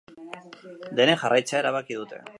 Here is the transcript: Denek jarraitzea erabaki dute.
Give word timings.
Denek 1.01 1.21
jarraitzea 1.25 1.63
erabaki 1.65 2.03
dute. 2.03 2.23